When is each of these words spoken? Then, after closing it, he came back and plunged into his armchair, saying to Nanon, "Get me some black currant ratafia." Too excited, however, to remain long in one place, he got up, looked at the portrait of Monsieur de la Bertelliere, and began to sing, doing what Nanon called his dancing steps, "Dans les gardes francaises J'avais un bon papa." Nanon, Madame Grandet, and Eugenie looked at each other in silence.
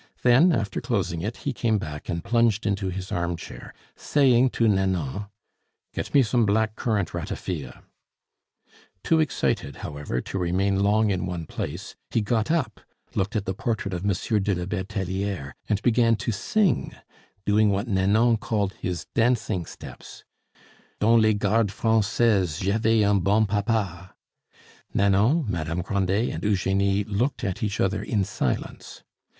Then, 0.23 0.51
after 0.51 0.81
closing 0.81 1.21
it, 1.21 1.37
he 1.45 1.53
came 1.53 1.77
back 1.77 2.09
and 2.09 2.23
plunged 2.23 2.65
into 2.65 2.89
his 2.89 3.11
armchair, 3.11 3.71
saying 3.95 4.49
to 4.49 4.67
Nanon, 4.67 5.27
"Get 5.93 6.11
me 6.15 6.23
some 6.23 6.43
black 6.43 6.75
currant 6.75 7.09
ratafia." 7.13 7.83
Too 9.03 9.19
excited, 9.19 9.75
however, 9.85 10.19
to 10.19 10.39
remain 10.39 10.79
long 10.81 11.11
in 11.11 11.27
one 11.27 11.45
place, 11.45 11.95
he 12.09 12.19
got 12.19 12.49
up, 12.49 12.79
looked 13.13 13.35
at 13.35 13.45
the 13.45 13.53
portrait 13.53 13.93
of 13.93 14.03
Monsieur 14.03 14.39
de 14.39 14.55
la 14.55 14.65
Bertelliere, 14.65 15.53
and 15.69 15.79
began 15.83 16.15
to 16.15 16.31
sing, 16.31 16.95
doing 17.45 17.69
what 17.69 17.87
Nanon 17.87 18.37
called 18.37 18.73
his 18.81 19.05
dancing 19.13 19.67
steps, 19.67 20.23
"Dans 20.99 21.21
les 21.21 21.35
gardes 21.35 21.71
francaises 21.71 22.59
J'avais 22.61 23.03
un 23.07 23.19
bon 23.19 23.45
papa." 23.45 24.15
Nanon, 24.95 25.45
Madame 25.47 25.83
Grandet, 25.83 26.31
and 26.33 26.43
Eugenie 26.43 27.03
looked 27.03 27.43
at 27.43 27.61
each 27.61 27.79
other 27.79 28.01
in 28.01 28.23
silence. 28.23 29.03